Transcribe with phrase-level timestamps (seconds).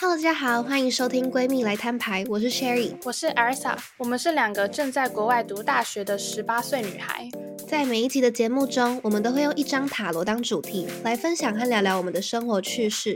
[0.00, 7.28] Hello，大家好，欢迎收听闺蜜来摊牌，我是 Sherry，我是 Elsa，我们是两个正在国外读大学的十八岁女孩。
[7.68, 13.14] 在每一集的节目中，我们都会用一张塔罗当主题来分享和聊聊我们的生活趣事。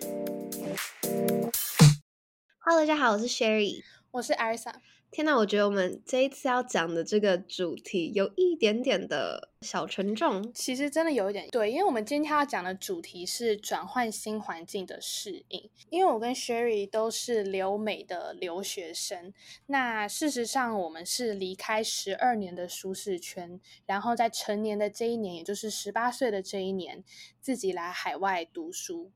[2.58, 4.74] Hello，大家好，我是 Sherry，我是 Elsa。
[5.14, 10.52] 天呐，我觉得我们这一次要讲的这个主题有一点点的小沉重。
[10.52, 15.70] 其实真的有一点对，因为我们今天要讲的主题是转换新环境的适应。
[15.88, 19.32] 因为我跟 Sherry 都是留美的留学生，
[19.66, 27.04] 那事实上我们是离开十二年的舒适圈，然后在成年的这一年，也就是十八岁的这一年，
[27.40, 29.12] 自己来海外读书。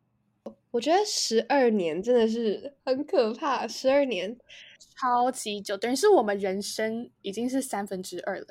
[0.70, 4.38] 我觉得十二年真的是很可怕，十二年。
[5.00, 8.46] 超级久，等于是我们人生已经是三分之二了。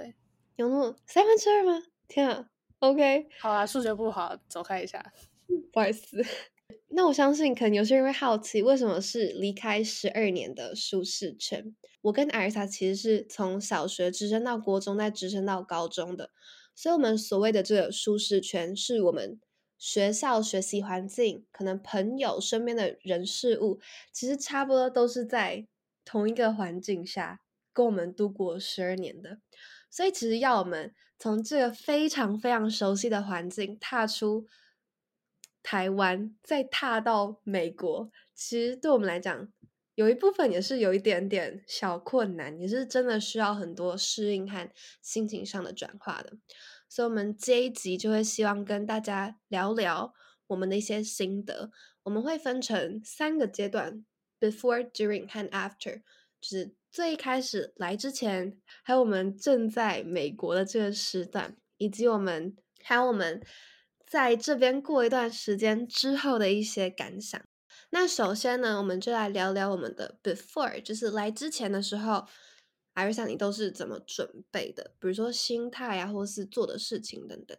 [0.55, 1.84] 有那么三分之二吗？
[2.08, 5.12] 天啊！OK，好啊，数学不好，走开一下，
[5.73, 6.23] 不好意思。
[6.88, 11.76] 那我相信，可能有些人会好奇，为什么是离开十二年的舒适圈？
[12.04, 16.30] 我跟艾尔莎其实是从小学直升到国中，再直升到高中的，
[16.73, 19.38] 所以我们所谓的这个舒适圈，是我们
[19.78, 23.80] 学校学习环境，可能朋友身边的人事物，
[24.11, 25.67] 其实差不多都是在。
[26.09, 27.42] 同一个环境下
[27.73, 29.39] 跟我们度过十二年的，
[29.89, 34.48] 所以其实要我们从这个非常非常熟悉的环境踏出
[35.61, 39.52] 台湾，再踏到美国，其实对我们来讲，
[39.95, 46.38] 有一部分也是有一点点小困难，也是真的需要很多适应和心情上的转化的。
[46.98, 50.16] 所以，我们这一集就会希望跟大家聊聊
[50.48, 51.70] 我们的一些心得。
[52.02, 54.04] 我们会分成三个阶段。
[54.39, 56.02] Before, during, 和 after，
[56.42, 63.44] 就是最开始来之前，还有我们正在美国的这个时段，以及我们还有我们
[64.08, 67.39] 在这边过一段时间之后的一些感想。
[67.92, 72.26] 那首先呢，我们就来聊聊我们的 Before，就是来之前的时候，
[72.98, 74.90] 艾瑞莎你都是怎么准备的？
[75.00, 77.55] 比如说心态啊，或是做的事情等等。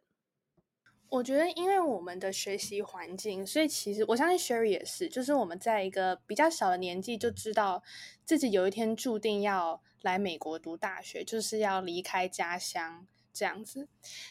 [1.10, 7.84] 我觉得，因为我们的学习环境，所以其实我相信 Sherry 也是，就是我们在一个比较小的年纪就知道
[8.24, 13.86] 自己有一天注定要来美国读大学，就是要离开家乡这样子。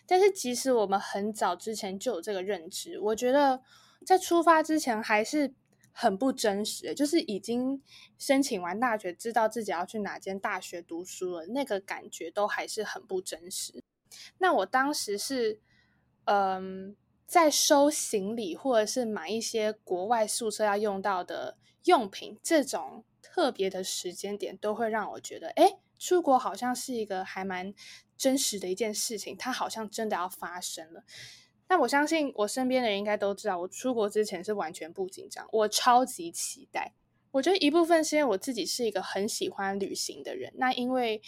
[0.05, 3.61] 但是，即使我们很早之前就有这个认知，我觉得
[4.05, 5.53] 在出发之前还是
[5.99, 6.93] 很不真实。
[6.93, 7.81] 就是已经
[8.19, 13.81] 申请完大学，知道自己要去哪间大学读书了，那个感觉都还是很不真实。
[14.37, 15.59] 那我当时是。
[16.29, 16.93] 嗯，
[17.25, 27.73] 在收行李或者是买一些国外宿舍要用到的用品，这种特别的时间点，都会让我觉得，哎，出国好像是一个还蛮
[28.17, 31.05] 真实的一件事情，它好像真的要发生了。
[31.69, 36.93] 那我相信我身边的人应该都知道，我出国之前是完全不紧张，我超级期待。
[37.31, 41.21] 我觉得一部分是因为我自己是一个很喜欢旅行的人，那因为。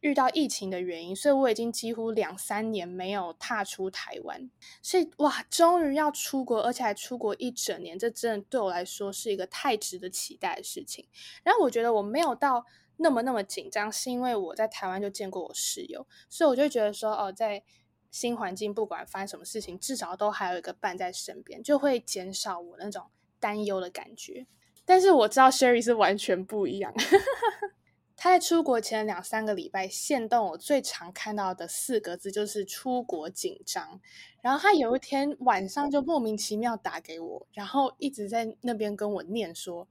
[0.00, 4.50] 遇到疫情的原因，所以我已经几乎两三年没有踏出台湾，
[4.82, 11.08] 所以哇，终于要出国，而且还出国一整年，这真的对我来说是一个太值得期待的事情。
[11.42, 12.66] 然后我觉得我没有到
[12.98, 17.64] 那么那么紧张，是因为我在台湾就见过我室友，所以我就觉得说，哦，在
[18.14, 23.06] 新环境不管发生什么事情，至少都还有一个伴在身边，就会减少我那种
[23.40, 24.46] 担忧的感觉。
[24.84, 26.94] 但是我知道 Sherry 是完全不一样。
[28.16, 34.00] 他在出国前两三个礼拜，现动我最常看到的四个字就是“出国紧张”。
[34.40, 39.88] 然后他有一天晚上就莫名其妙打给我，然后一直在那边跟我念说：“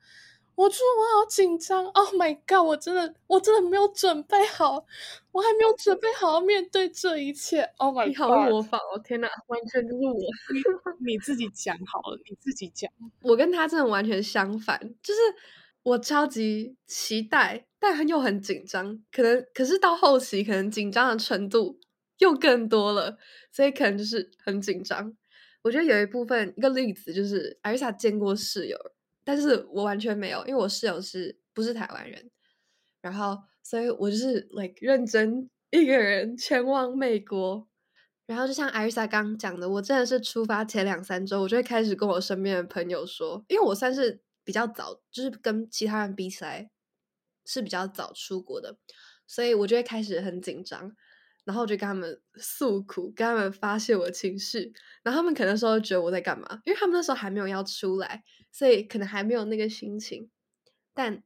[0.55, 2.65] 我出我好紧张，Oh my god！
[2.65, 4.85] 我真的我真的没有准备好，
[5.31, 7.61] 我还没有准备好要面对这一切。
[7.77, 8.09] ”Oh my god！
[8.09, 10.15] 你好模仿哦，天哪，完全就是我。
[11.05, 12.91] 你自己讲好了，你自己讲。
[13.21, 15.19] 我跟他真的完全相反，就是。
[15.83, 19.03] 我超级期待，但又很紧张。
[19.11, 21.77] 可能可是到后期，可能紧张的程度
[22.19, 23.17] 又更多了，
[23.51, 25.13] 所以可能就是很紧张。
[25.61, 28.77] 我觉得有一部分一个例子就是艾丽莎见过室友，
[29.23, 32.29] 但是我完全没有，因为我室友是不是台湾人，
[33.01, 37.67] 然后所以我就是 like 认真一个人前往美国。
[38.25, 44.21] 然后就像艾瑞莎刚刚讲的，我真的是出发前两三周，我就会开始跟我身边的朋友说，因为我算是。
[44.45, 46.69] 比较早，就是跟其他人比起来
[47.45, 48.77] 是比较早出国的，
[49.25, 50.93] 所以我就会开始很紧张，
[51.43, 54.73] 然后就跟他们诉苦，跟他们发泄我的情绪，
[55.03, 60.29] 然后他们可能时候觉得我在干嘛，因为他们那时候还没有要出来，所以可能还没有那个心情。
[60.93, 61.23] 但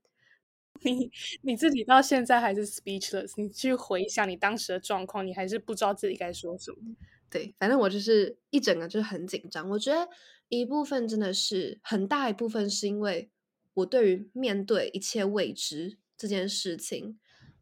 [0.84, 1.12] 你
[1.42, 6.78] 你自己到现在还是 speechless，你去回想你当时的状况，你还是不知道自己该说什么。
[7.30, 10.10] 对，反正我就是一整个就是很紧张，我觉得。
[10.50, 13.30] 一部分真的是很大一部分，是因为
[13.74, 17.20] 我对于面对一切未知这件事情，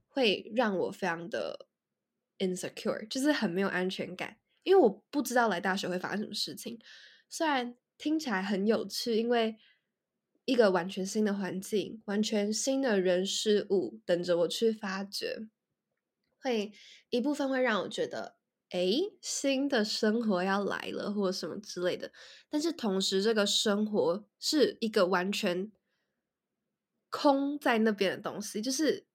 [0.07, 1.64] 会让我非常的
[2.39, 6.79] insecure，就是很没有安全感，因为我不知道来大学会发生什么事情。
[7.29, 9.57] 虽然听起来很有趣，因为
[10.45, 15.47] 一个完全新的环境，完全新的人事物等着我去发掘，
[16.39, 16.71] 会
[17.09, 18.37] 一部分会让我觉得，
[18.69, 18.91] 哎，
[19.21, 22.11] 新的生活要来了，或者什么之类的。
[22.49, 25.71] 但是同时，这个生活是一个完全
[27.09, 29.07] 空在那边的东西，就是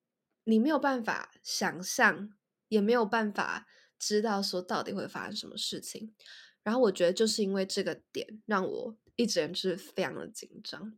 [0.44, 2.32] 你没有办法想象，
[2.70, 3.66] 也没有办法
[3.98, 6.14] 知道说到底会发生什么事情。
[6.62, 10.96] 然后我觉得就是因为这个点，让我一直是非常的紧张。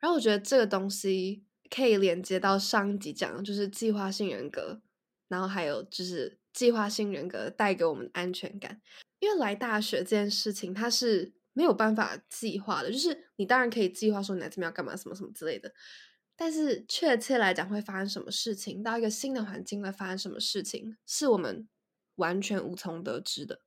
[0.00, 4.82] 然后我觉得这个东西可以连接到上一集讲的，就是计划性人格，
[5.28, 8.80] 然后还有就是计划性人格带给我们安全感。
[9.18, 15.72] 因为来大学这件事情，它是没有办法计划的，就是你当然可以计划说你来这边要干嘛，什么什么之类的，
[16.36, 21.68] 但是确切来讲会发生什么事情，到一个新的环境会发生什么事情，是我们
[22.16, 23.60] 完全无从得知的。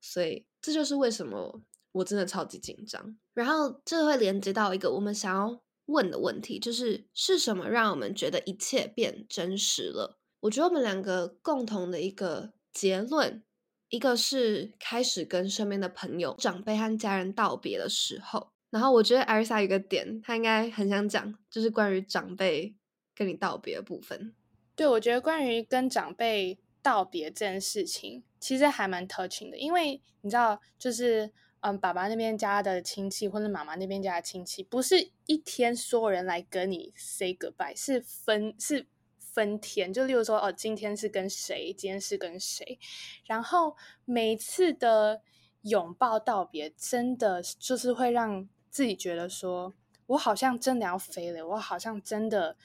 [0.00, 3.18] 所以这就是为什么我真的超级紧张。
[3.34, 5.62] 然后这会连接到一个我们想要。
[5.88, 10.18] 问的问题就是是什么让我们觉得一切变真实了？
[10.40, 13.44] 我觉得我们两个共同的一个结论，
[13.88, 18.50] 一个是开始跟身边的朋友、长辈和家人道别的时候。
[18.70, 22.74] 然后我觉得艾瑞莎有个点，她应该很想讲，就是关于长辈
[23.14, 24.34] 跟你道别的部分。
[24.74, 31.32] 对，我觉得关于跟长辈道别这件事情，其实还蛮特情的，因为你知道，就是。
[31.60, 38.86] 嗯，爸爸那边家的亲戚或者妈妈那边家的亲戚，不是一天所有人来跟你 say goodbye，是分是
[39.18, 39.92] 分天。
[39.92, 42.78] 就例如说，哦，今天是跟谁，今天是跟谁，
[43.24, 43.74] 然后
[44.04, 45.22] 每次的
[45.62, 49.72] 拥抱道别，真的就是会让自己觉得说，
[50.04, 52.58] 我好像真的要飞了，我好像真的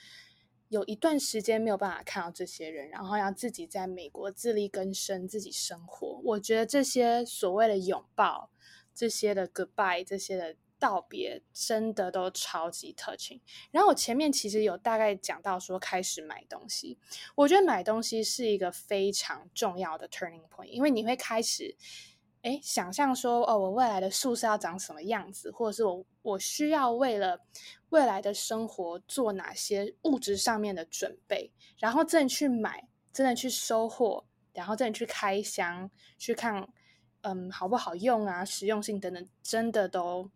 [0.68, 6.20] 有一段时间没有办法看到这些人，然后要自己在美国自力更生，自己生活。
[6.26, 8.52] 我觉得这些所谓的拥抱。
[8.94, 13.40] 这些的 goodbye，这些的道别，真的都超级 touching。
[13.72, 17.00] 然后我前面其实有大概讲到说，开始买东西，
[17.36, 21.78] 我觉得买东西是一个非常重要的 turning point，因为你会开始，
[22.42, 27.40] 哎，想象说，哦，我未来的宿舍要长什么样子，或者是我我需要为了
[27.90, 36.68] 未来的生活做哪些物质上面的准备，然后真的去买，真的去收货，然后真的去开箱去看。
[37.24, 38.44] 嗯，好不好用啊？
[38.44, 40.32] 实用性等等，真的都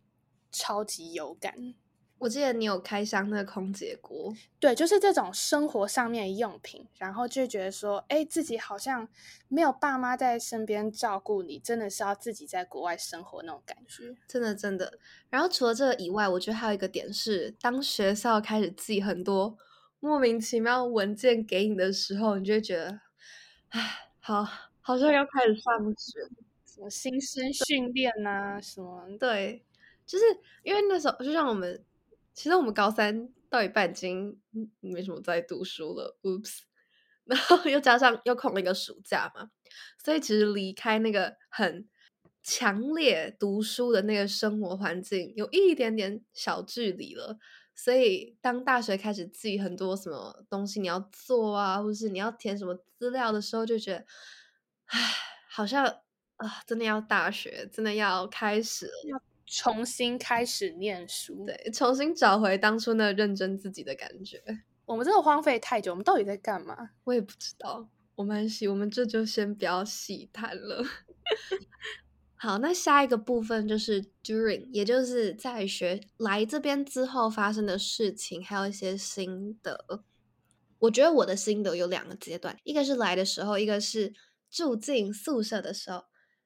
[0.51, 1.73] 超级有感。
[2.17, 9.07] 我记得你有开箱那个空姐锅，对，就是这种生活上面用品，然后就觉得说，哎，自己好像
[9.47, 14.97] 没有爸妈在身边照顾你，真的是要自己在国外生活那种感觉，真的真的。
[15.29, 19.57] 然后除了这个以外，我觉得还有一个点是，当学校开始寄很多
[19.99, 23.01] 莫名其妙文件给你的时候，你就会觉得，
[23.69, 24.47] 哎，好，
[24.81, 26.19] 好像要开始上学。
[26.65, 28.59] 什么新生训练呐？
[28.61, 29.07] 什么？
[29.17, 29.63] 对，
[30.05, 30.25] 就是
[30.61, 31.81] 因为那时候，就像我们，
[32.35, 34.39] 其实我们高三到一半已经
[34.81, 36.59] 没什么在读书了，oops，
[37.25, 39.49] 然后又加上又空了一个暑假嘛，
[40.03, 41.87] 所以其实离开那个很
[42.43, 47.39] 强烈读书的那个生活环境，有一点点小距离了。
[47.73, 54.05] 所以当大学开始自己很多什么东西你要做啊，或是你要填什么资料的时候，就觉得，
[54.85, 54.99] 唉，
[55.49, 56.01] 好像。
[56.37, 64.41] 啊，真的要大学，真的要开始，了重新开始念书，对，重新找回当初那认真自己的感觉。
[64.85, 66.91] 我们真的荒废太久，我们到底在干嘛？
[67.03, 67.87] 我也不知道。
[68.15, 70.83] 我们细，我们这就先不要细谈了。
[72.35, 80.03] 好，那下一个部分就是 during，也就是在学来这边之后发生的事情，还有一些心得。
[80.79, 84.13] 我觉得我的心得有两个阶段，一个是来的时候，一个是
[84.49, 86.05] 住进宿舍的时候。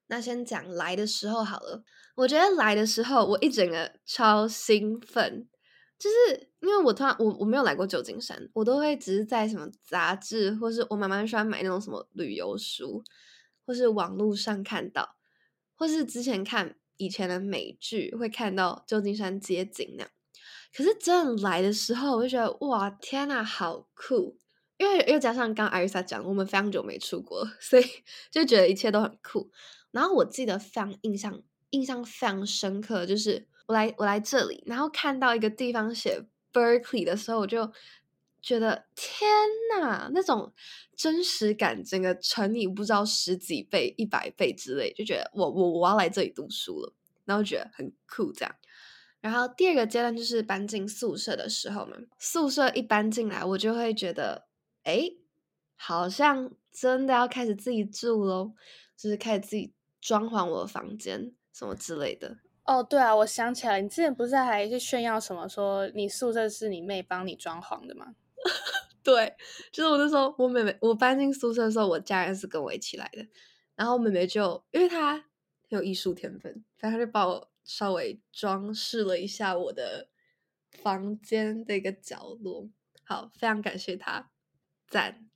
[0.10, 1.84] 那先讲来的时候好了，
[2.16, 5.48] 我觉得来的时候我一整个超兴奋，
[6.00, 13.04] 就是因为我突然我我没有来过旧金山，我都会只是在什么杂志，或是我妈妈喜欢买那种什么旅游书，
[13.66, 15.16] 或是网络上看到，
[15.76, 20.12] 或是之前看以前的美剧会看到旧金山街景那样。
[20.76, 24.38] 可是真的来的时候，我就觉得哇天呐，好酷！
[24.78, 27.84] 因为又加上刚艾瑞莎讲，我们非常久没出国，所以
[28.32, 29.52] 就觉得一切都很酷。
[29.92, 31.42] 然后我记得非常印象
[31.72, 37.72] 印象非常深刻，就是我来我来这里，然后看到一个地方写 Berkeley 的时候，我就
[38.42, 39.30] 觉得天
[39.80, 40.54] 呐，那种
[40.96, 46.94] 真实感整个乘以不知道十几倍、一百倍之类，就觉得我我我要来这里读书了，
[47.26, 48.56] 然后觉得很酷这样。
[49.22, 54.48] 然后第二个阶段就是搬进宿舍的时候嘛，宿舍一搬进来，我就会觉得，
[54.84, 55.12] 哎，
[55.76, 58.54] 好像真的要开始自己住喽，
[58.96, 62.38] 就是开始自己装潢我的房间什么之类的。
[62.66, 68.16] 哦，对啊，我想起来，你之前不是还是炫耀什么说你宿舍是你妹帮你装潢的吗？
[69.02, 69.36] 对，
[69.72, 73.26] 就是我那时候我妹妹我搬进宿舍的时候，我家人是跟我一起来的，
[73.76, 75.24] 然后我妹妹就因为她很
[75.70, 80.10] 有艺术天分，反正她就把我稍微装饰了一下我的
[80.84, 82.70] 房间的一个角落。
[83.04, 84.30] 好，非常感谢她，
[84.88, 85.28] 赞。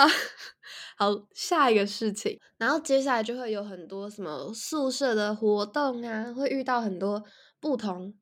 [0.00, 0.08] 啊，
[0.96, 7.22] 好，下一个事情，然后接下来就会有很多什么宿舍的活动啊，会遇到很多
[7.60, 8.14] 不同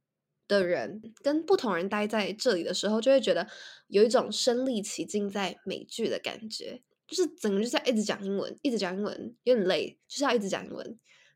[0.48, 3.46] 的人，跟不同人待在这里的时候，就会觉得
[3.86, 10.84] 有一种身临其境在美剧的感觉，就是整个就在一直讲英文，一直讲英文，有点累，就是要一直讲英文，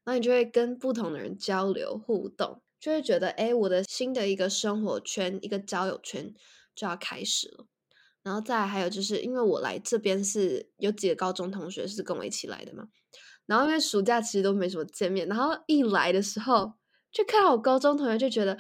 [0.04, 6.34] 然后你就会跟不同的人交流互动，就会觉得，哎，我的新的一个生活圈，一个交友圈
[6.75, 7.66] 就要开始了。
[8.25, 12.87] 然后再还有就是，因为我来这边是有几个高中同学是跟我一起来的嘛，
[13.47, 16.75] 然后因为暑假其实都没什么见面，然后一来的时候
[17.11, 18.57] 就看到我高中同学，就觉得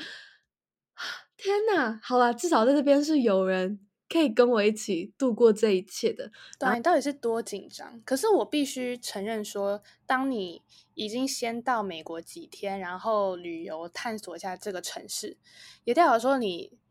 [1.36, 3.78] 天呐，好啦，至少在这边是有人
[4.08, 6.32] 可以跟我一起度过这一切的。
[6.58, 8.02] 对，你到底是多紧张？
[8.04, 10.62] 可是我必须承认说，当你
[10.94, 15.38] 已经先到美国几天，然后旅游探索一下这个城市，
[15.84, 16.81] 也代表说你。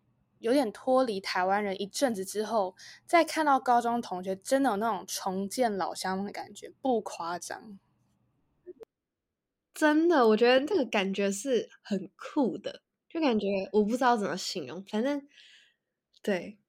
[0.42, 7.80] 有点脱离台湾人一阵子之后，再看到高中同学，真的有那种重见老乡的感觉，不夸张。
[9.74, 15.28] 真的，我觉得那个感觉是很酷的，就感觉我不知道怎么形容，反正
[16.22, 16.60] 对，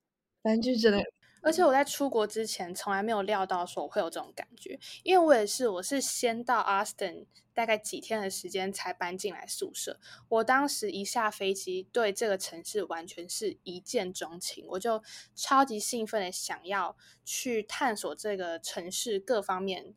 [0.43, 0.99] 反正就是真的。
[1.43, 9.99] 而且我在出国之前，从来没有料到说我会有这种感觉，因为我也是，我是先到 Austin 大概几天的时间才搬进来宿舍。
[10.29, 15.03] 我当时一下飞机，对这个城市完全是一见钟情，我就
[15.35, 19.95] 超级兴奋的想要去探索这个城市各方面，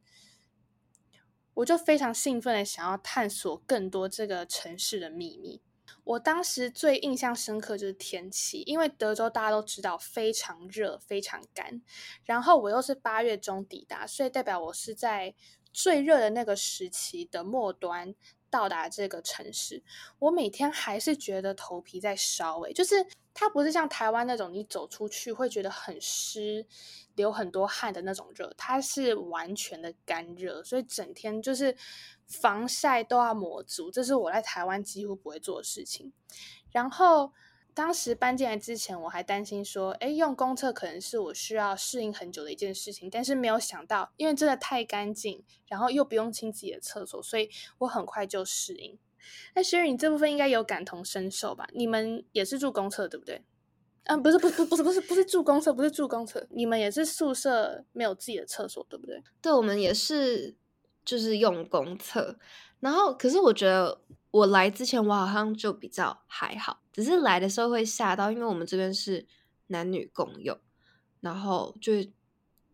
[1.54, 5.62] 我就非常兴奋的想要探索更多这个城市的秘密。
[6.06, 11.82] 我当时最印象深刻就是天气，因为德州大家都知道非常热、非常干，
[12.24, 15.36] 然后我又是八月中抵达，所以代表我是在
[15.74, 18.16] 最热的那个时期的末端
[18.56, 19.84] 到达这个城市。
[20.20, 26.66] 我每天还是觉得头皮在烧，诶，就是它不是像台湾那种你走出去会觉得很湿、
[27.16, 31.76] 流很多汗的那种热，它是完全的干热，所以整天就是。
[32.28, 36.12] 防晒都要抹足，这是我在台湾几乎不会做的事情。
[36.72, 37.32] 然后
[37.75, 43.10] 当时搬进来之前，我还担心说，哎，用公厕可能是我需要适应很久的一件事情。
[43.10, 48.98] 但是没有想到，因为真的太干净，然后又不用清自己的厕所，所以我很快就适应。
[49.53, 51.67] 那雪雨你这部分应该有感同身受吧？
[51.74, 53.44] 你们也是住公厕对不对？
[54.05, 59.22] 嗯，不是，不，不，不是，不是，不是住公厕，不是住公厕，你们也是宿舍没有自己的厕所对不对？
[59.41, 60.55] 对，我们也是。
[61.03, 62.36] 就是用公厕，
[62.79, 64.01] 然后可是我觉得
[64.36, 69.25] 我来之前我好像就比较还好，只是来的时候会吓到，因为我们这边是
[69.68, 70.60] 男女共用，
[71.22, 71.94] 然后就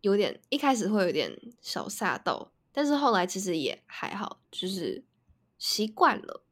[0.00, 5.04] 有点一开始会有点小吓到，但是后来其实也还好，就是
[5.56, 6.44] 习惯了。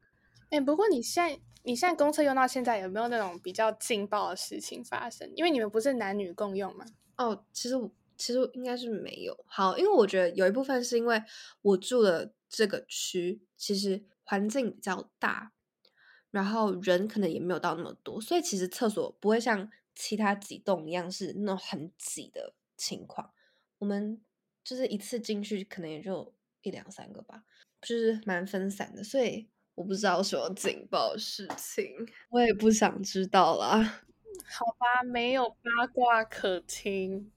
[0.51, 5.29] 哎，不过你现在你现在公厕用到现在有没有那种比较劲爆的事情发生？
[5.35, 6.85] 因为你们不是男女共用吗？
[7.17, 7.75] 哦，其实。
[8.17, 11.23] 其实应该是没有好，因为我觉得有一部分是因为
[11.63, 15.51] 我住的这个区其实环境比较大，
[16.31, 23.33] 然后人可能也没有到那么多，所以其实厕所不会像其他几栋一样是那种很挤的情况。
[23.79, 24.21] 我们
[24.63, 26.33] 就是一次进去可能也就
[26.63, 27.43] 一两三个吧，
[27.83, 31.91] 就是蛮分散的，所以我不知道什么警报事情，
[32.29, 34.05] 我也不想知道啦。
[34.47, 37.33] 好吧，没有八卦可听。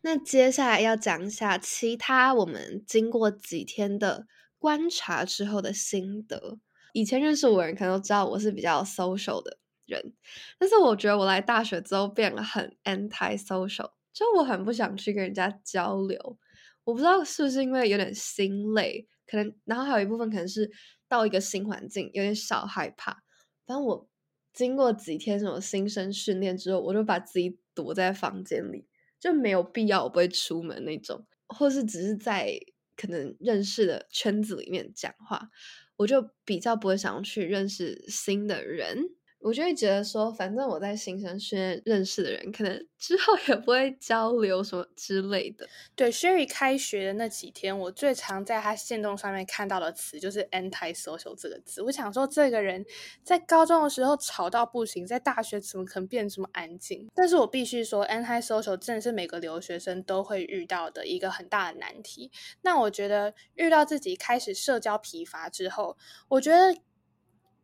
[0.00, 4.26] 那接下来要讲一下其他我们经过几天的
[4.62, 6.60] 观察之后的心得。
[6.92, 10.14] 以前认识我的人可能都知道我是比较 social 的人，
[10.56, 16.38] 但是我觉得我来大学之后变得很 anti social，就我很不想去跟人家交流。
[16.84, 20.70] 我不知道是不是因为有点心累，可能然后还有一部分可能是
[21.08, 23.24] 到一个新环境有点小害怕。
[23.66, 24.08] 反正我
[24.52, 28.86] 经过几天这种新生训练之后，我就把自己躲在房间里。
[29.18, 32.58] 就没有必要，我不会出门那种，或是只是在
[32.96, 35.50] 可能认识的圈子里面讲话，
[35.96, 39.04] 我就比较不会想要去认识新的人。
[39.42, 45.68] 我就会觉得说，反正我在新生训练认识的人，可能 之后也不会交流什么之类的。
[45.96, 51.82] 对，Sherry 开学的那几天，我最常在他线动上面看到的词就是 “anti-social” 这个字。
[51.82, 52.84] 我想说，这个人
[53.24, 57.08] 在高中的时候吵到不行，在大学怎么可能变这么安静？
[57.12, 62.30] 但是我必须说，“anti-social” 真的是每个留学生都会遇到的一个很大的难题。
[62.62, 66.78] 那我觉得，遇到自己开始社交疲乏之后，我觉得。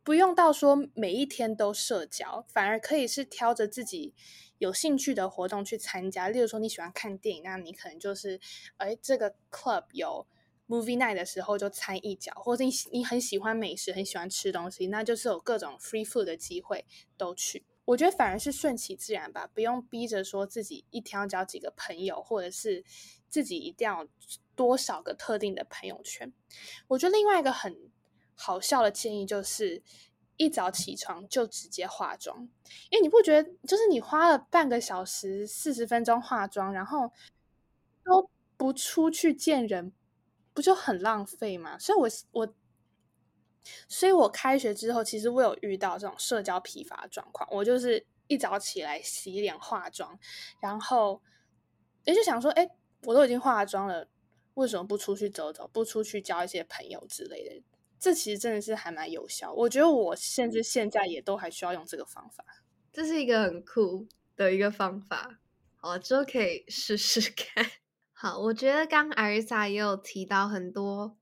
[0.09, 4.15] 不用到说每一天都社交，反而可以是挑着自己
[4.57, 6.29] 有兴趣的活动去参加。
[6.29, 8.39] 例如说你喜欢看电影，那你可能就是，
[8.77, 10.25] 哎，这个 club 有
[10.67, 17.63] movie night 的时候就参一脚，或者你你很喜欢美食，很喜欢吃东西，那就是有各种 free food 的机会都去。
[17.85, 22.83] 我觉得反而是顺其自然吧，不用逼着说自己一天要交几个朋友，或者是
[23.29, 24.07] 自己一定要
[24.55, 26.33] 多少个特定的朋友圈。
[26.87, 27.91] 我觉得另外一个很。
[28.41, 29.83] 好笑的建议就是，
[30.37, 32.49] 一早起床就直接化妆，
[32.89, 37.11] 因为你不觉得，就是你花了半个小时、四十分钟化妆，然后
[38.05, 39.91] 都不出去见人，
[40.53, 41.77] 不就很浪费吗？
[41.77, 42.53] 所以，我我，
[43.89, 47.45] 所以我开学之后，其实我有遇到这种社交疲乏状况。
[47.51, 50.17] 我就是一早起来洗脸化妆，
[50.61, 51.21] 然后
[52.05, 52.69] 也就想说，哎，
[53.03, 54.07] 我都已经化妆了，
[54.53, 57.61] 为什么不出去走走，不出去交一些朋友之类的？
[57.99, 62.45] 这其实真的是还蛮有效，我觉得我甚至现在也都还需要用这个方法。
[62.93, 65.39] 这是一个很酷的一个方法，
[65.75, 67.69] 好，之后可以试试看。
[68.13, 71.17] 好，我觉得刚艾瑞莎也有提到很多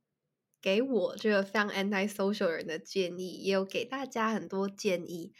[0.61, 5.33] 给我这个非常 anti social 人的建议，也有给大家很多建议。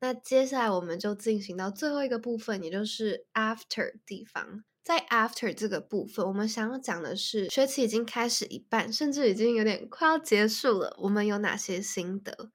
[0.00, 4.64] 那接下来我们就进行到最后一个部分，也就是 after 地方。
[4.82, 10.96] 在 after 这个部分，我们想要讲的是学期已经开始一半，甚至已经有点快要结束了。
[11.00, 12.50] 我们有哪些心得？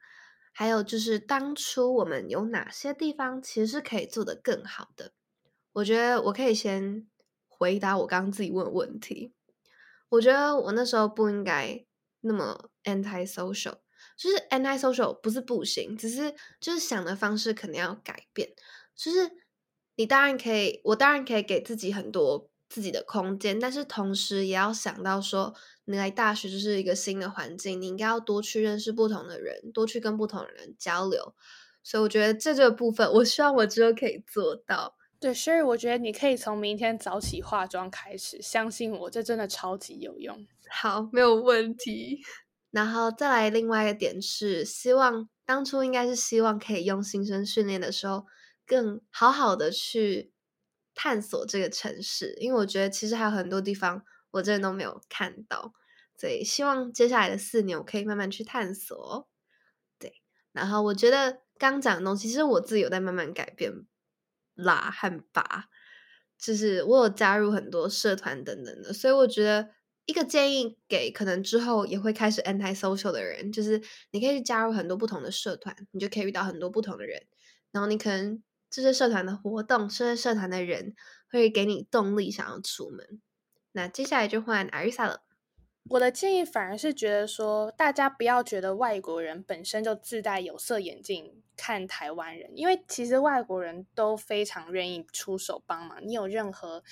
[0.51, 5.13] 还有就是当初我们有哪些地方其实是可以做得更好的？
[5.73, 7.07] 我觉得我可以先
[7.47, 9.33] 回答我刚刚自己问的问题。
[10.09, 11.85] 我觉得我那时候不应该
[12.21, 13.79] 那么 anti social，
[14.17, 18.49] 就是 anti social 不是不行，只是就是想的方式可能要改变，
[18.95, 19.44] 就是。
[19.95, 25.53] 你当然可以，我当然可以给自己很多自己的空间，但是同时也要想到说，
[25.85, 31.33] 你来大学就是一个新的环境，你应该要多去认识不同的人，多去跟不同的人交流。
[31.81, 34.95] 所以我觉得这个部分，我希望我之后可以做到。
[35.19, 40.45] 对，Sherry，我觉得你可以从明天早起化妆开始，相信我，这真的超级有用。
[40.69, 42.21] 好，没有问题。
[42.71, 48.25] 然后再来另外一个点是，希望当初应该是希望可以用新生训练的时候。
[48.65, 50.33] 更好好的去
[50.93, 55.73] 探索这个城市，因为我觉得其实还有很多地方我真的都没有看到，
[56.17, 59.27] 所以希望接下来的四年我可以慢慢去探索。
[59.99, 63.71] 对，然后我觉得刚讲的东西，其实我自己有在慢慢改变，
[64.55, 65.65] 拉和拔，
[66.39, 69.69] 就是我有加入很多社团等等的，所以我觉得
[70.05, 77.27] 一个建议给可能之后也会开始 anti social 的人，就是你可以去加入很多不同的社团，你就可以遇到很多不同的人，
[77.71, 78.41] 然后你可能。
[78.69, 80.95] 这些社团的活动，这些社团的人
[81.29, 83.21] 会给你动力，想要出门。
[83.71, 85.23] 那接下来就换艾瑞莎了。
[85.89, 95.99] 我的建议反而是觉得说，大家不要觉得外国人本身就自带有色眼镜看台湾人，因为其实外国人都非常愿意出手帮忙。
[96.03, 96.83] 你有任何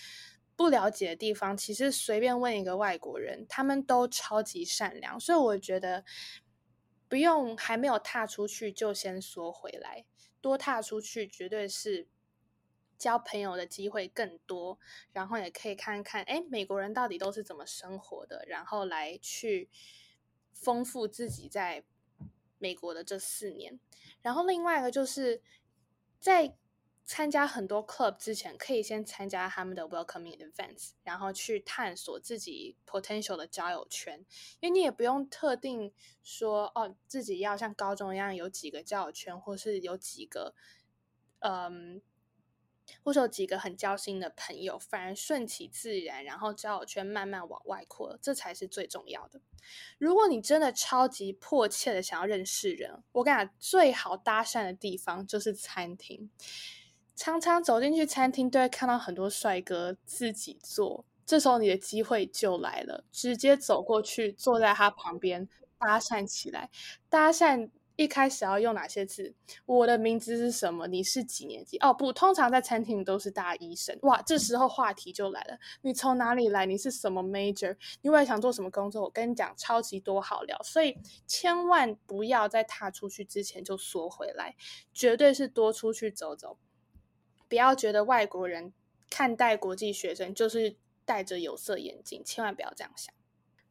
[0.56, 5.20] 不了解的地方，其实随便问一个外国人，他们都超级善良。
[5.20, 6.04] 所以我觉得
[7.10, 10.06] 不用还没有踏出去就先缩回来。
[10.44, 12.06] 多踏出去，绝对是
[12.98, 14.78] 交朋友的机会更多。
[15.14, 19.70] 然后也可以看看，哎，美国人到底都是怎么生活的，然后来去
[20.52, 21.86] 丰富自己在
[22.60, 23.80] 美国的这四年。
[24.22, 25.42] 然后另外一个就是
[26.20, 26.58] 在。
[27.06, 34.26] 参加很多 club 之前，可以先参加他们的 welcoming events，然后去探索自己 potential 的交友圈。
[34.62, 40.56] 因为你也不用特定说哦，自己要像高中一样有几个交友圈，或是有几个，
[41.39, 42.02] 嗯，
[43.04, 49.42] 或是有几个很交心的朋友，反而顺其自然，然后交友圈慢慢往外扩，这才是最重要的。
[49.98, 56.30] 如果你真的超级迫切的想要认识人，我跟你讲，最好搭讪的地方就是餐厅。
[57.15, 61.06] 常常走进去餐厅，都会看到很多帅哥自己坐。
[61.26, 65.47] 这时候你的机会就来了，直接走过去，坐在他旁边
[65.78, 66.69] 搭讪起来。
[67.08, 69.34] 搭讪一开始要用哪些字？
[69.65, 70.88] 我的名字是什么？
[70.88, 71.78] 你是几年级？
[71.78, 73.97] 哦，不，通常在餐厅都是大一生。
[74.02, 75.58] 哇，这时候话题就来了。
[75.84, 76.65] 你从哪里来？
[76.65, 77.78] 你是什么 major？
[78.02, 79.04] 你未来想做什么工作？
[79.04, 80.60] 我跟你讲，超级多好聊。
[80.63, 80.97] 所以
[81.28, 84.56] 千万不要在踏出去之前就缩回来，
[84.91, 86.58] 绝对是多出去走走。
[87.54, 88.74] 不要觉得外国人
[89.12, 93.13] 看待国际学生就是戴着有色眼镜，千万不要这样想。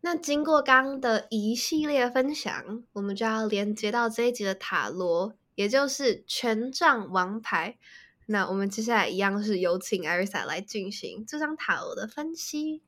[0.03, 7.77] 那经过刚刚的一系列分享，我们就要连接到这一集的塔罗，也就是权杖王牌。
[8.27, 12.83] 那我们接下来一样是有请艾瑞莎来进行这张塔罗的分析。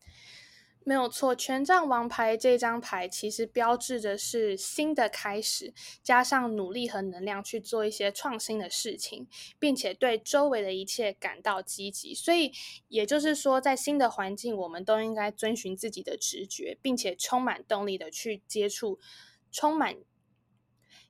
[0.84, 9.26] 没有错，权杖王牌这张牌其实标志着是新的开始，加上努力和能量去做一些创新的事情，
[9.58, 12.14] 并且对周围的一切感到积极。
[12.14, 12.52] 所以
[12.88, 18.98] 也就是说，在新的环境，我们都应该遵循自己的直觉，并且充满动力的去接触，
[19.50, 19.96] 充满。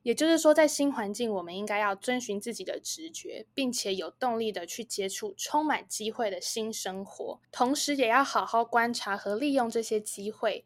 [0.05, 10.63] 也就是说，在新环境，我们应该要遵循自己的直觉，并且有动力的去接触充满机会的新生活，同时也要好好观察和利用这些机会，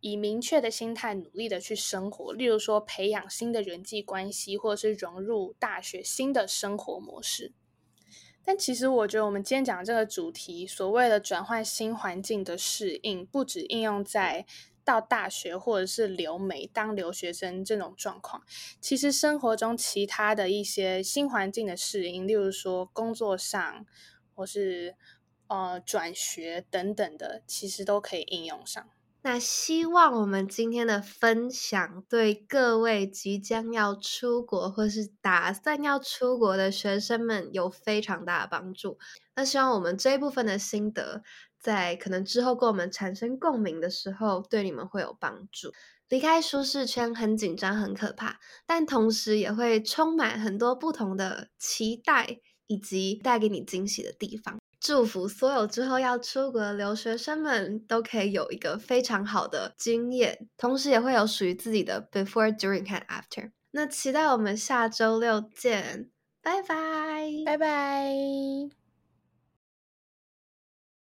[0.00, 2.34] 以明确的心态努力的去生活。
[2.34, 7.54] 例如说，培养新的人际关系，或者是融入大学新的生活模式。
[8.44, 14.44] 但其实，我觉得我们今天讲这个主题，所谓的转换新环境的适应，不止应用在。
[14.84, 18.42] 到大学或者是留美当留学生这种状况，
[18.80, 23.86] 其实生活中其他的一些新环境的适应，例如说工作上
[24.34, 24.96] 或是
[25.46, 28.84] 呃转学等等的，其实都可以应用上。
[29.24, 38.98] 那希望我们今天的分享对各位即将要出国或是打算要出国的学生们有非常大的帮助。
[39.36, 41.22] 那希望我们这一部分的心得。
[41.62, 45.72] 在可能之后跟我们产生共鸣的时候，对你们会有帮助。
[46.08, 54.58] 离开舒适圈很紧张、很可怕，但同时也会充满很多不同的期待，以及带给你惊喜的地方。
[54.78, 63.52] 祝福所有之后要出国的留学生们都可以有一个非常好的经验，同时也会有属于自己的 before、during 和 after。
[63.70, 66.10] 那期待我们下周六见，
[66.42, 68.81] 拜拜，拜拜。